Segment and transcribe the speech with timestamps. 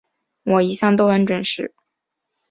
[0.45, 1.75] 我一向都很準时